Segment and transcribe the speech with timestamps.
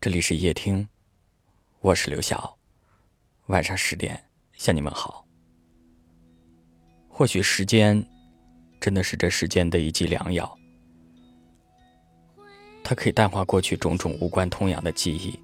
[0.00, 0.88] 这里是夜听，
[1.80, 2.56] 我是刘晓。
[3.46, 5.26] 晚上十点向你们好。
[7.08, 8.00] 或许时间
[8.80, 10.56] 真的是这世间的一剂良药，
[12.84, 15.36] 它可以淡化过去种种无关痛痒的记忆。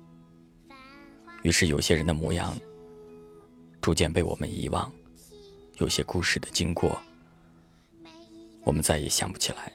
[1.43, 2.57] 于是，有些人的模样
[3.83, 4.91] 逐渐被我们遗忘，
[5.79, 6.97] 有些故事的经过，
[8.63, 9.73] 我们再也想不起来。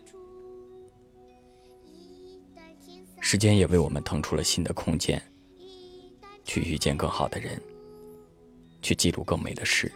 [3.32, 5.22] 时间也为我们腾出了新的空间，
[6.46, 7.62] 去遇见更好的人，
[8.82, 9.92] 去记录更美的事。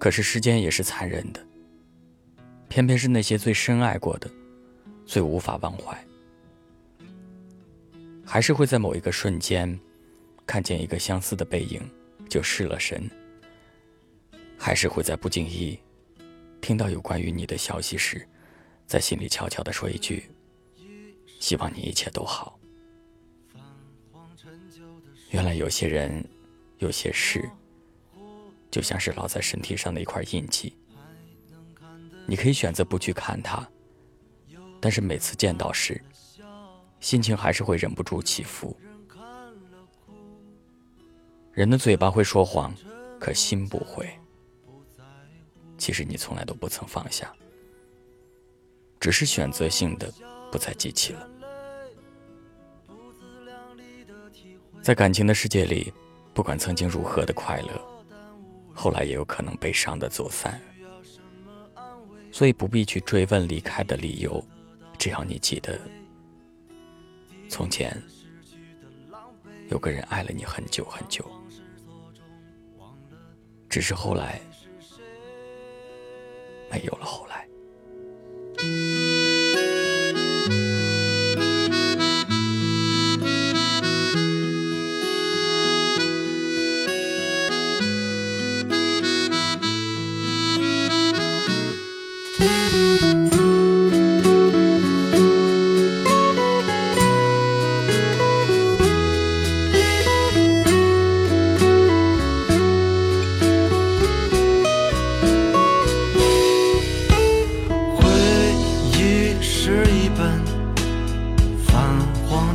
[0.00, 1.40] 可是时间也是残忍的，
[2.68, 4.28] 偏偏是那些最深爱过的，
[5.06, 5.96] 最无法忘怀，
[8.26, 9.78] 还是会在某一个瞬间，
[10.44, 11.80] 看见一个相似的背影，
[12.28, 13.08] 就失了神；
[14.58, 15.78] 还是会在不经意
[16.60, 18.26] 听到有关于你的消息时。
[18.86, 20.30] 在心里悄悄地说一句
[21.40, 22.58] ：“希望你一切都好。”
[25.30, 26.24] 原来有些人，
[26.78, 27.48] 有些事，
[28.70, 30.76] 就像是烙在身体上的一块印记。
[32.26, 33.66] 你可以选择不去看它，
[34.80, 36.00] 但是每次见到时，
[37.00, 38.76] 心情还是会忍不住起伏。
[41.52, 42.74] 人的嘴巴会说谎，
[43.18, 44.08] 可心不会。
[45.78, 47.34] 其实你从来都不曾放下。
[49.02, 50.08] 只是选择性的
[50.52, 51.28] 不再记起了。
[54.80, 55.92] 在感情的世界里，
[56.32, 57.68] 不管曾经如何的快乐，
[58.72, 60.62] 后来也有可能悲伤的走散。
[62.30, 64.40] 所以不必去追问离开的理由，
[64.96, 65.76] 只要你记得，
[67.48, 68.00] 从前
[69.68, 71.28] 有个人爱了你很久很久，
[73.68, 74.40] 只是后来
[76.70, 77.31] 没有了后来。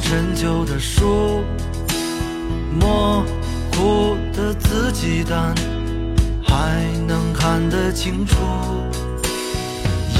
[0.10, 1.44] 陈旧的书，
[2.80, 3.22] 模
[3.74, 5.54] 糊的字迹，但
[6.42, 8.38] 还能看得清楚。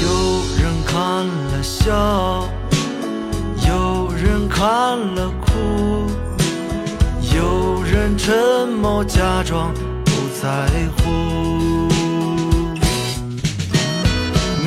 [0.02, 0.08] 有
[0.60, 2.46] 人看了笑，
[3.66, 4.68] 有人看
[5.14, 5.52] 了哭，
[7.34, 9.72] 有人沉默假装
[10.04, 10.68] 不在
[10.98, 11.88] 乎。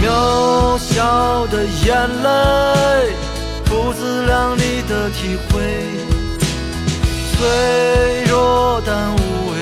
[0.02, 3.14] 渺小的眼泪。
[3.74, 4.81] 不自量力
[5.12, 5.62] 体会，
[7.34, 9.18] 脆弱但无
[9.52, 9.56] 畏，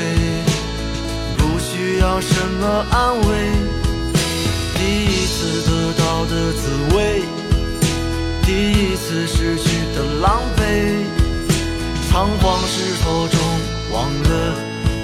[1.37, 3.25] 不需要什么安慰。
[4.75, 6.61] 第一次得到的滋
[6.95, 7.21] 味，
[8.45, 10.61] 第一次失去的狼狈，
[12.09, 13.39] 仓皇失措中
[13.91, 14.55] 忘了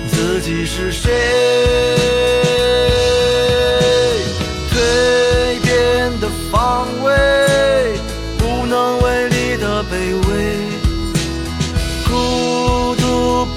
[0.07, 2.14] 自己是谁。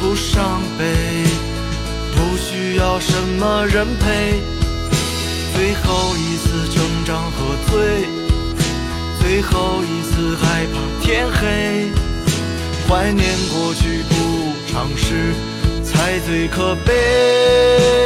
[0.08, 0.86] 不伤悲，
[2.16, 4.40] 不需要什么人陪？
[5.54, 8.08] 最后一次成长和醉，
[9.20, 11.90] 最后一次害怕天黑。
[12.88, 15.34] 怀念过去不尝试，
[15.84, 17.97] 才最可悲。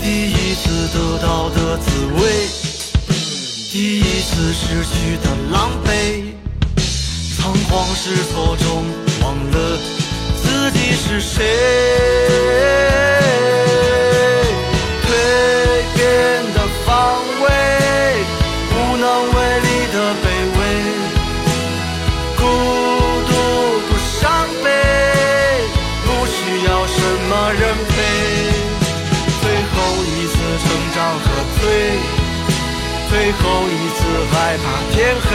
[0.00, 2.48] 第一次得到的滋味，
[3.70, 6.32] 第一次失去的狼狈，
[7.36, 8.84] 仓皇失措中
[9.20, 9.78] 忘了
[10.42, 12.71] 自己是谁。
[33.22, 33.38] 最后
[33.68, 34.02] 一次
[34.32, 35.26] 害怕天黑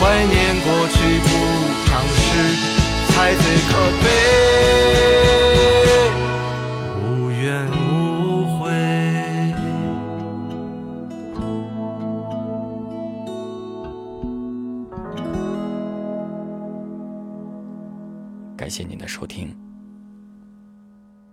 [0.24, 1.28] 念过去不
[1.84, 2.26] 尝试
[3.08, 3.70] 才最可
[4.02, 4.04] 悲。
[7.04, 7.38] 无怨
[7.70, 7.76] 无
[8.56, 8.64] 悔
[18.56, 19.54] 感谢您的收听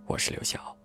[0.04, 0.76] 我是刘晓。